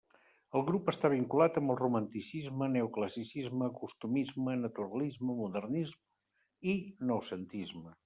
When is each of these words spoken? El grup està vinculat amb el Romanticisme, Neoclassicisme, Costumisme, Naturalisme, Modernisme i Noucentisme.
El 0.59 0.63
grup 0.69 0.87
està 0.93 1.11
vinculat 1.13 1.59
amb 1.61 1.73
el 1.73 1.77
Romanticisme, 1.81 2.71
Neoclassicisme, 2.77 3.69
Costumisme, 3.83 4.59
Naturalisme, 4.65 5.39
Modernisme 5.45 6.75
i 6.75 6.79
Noucentisme. 7.13 7.99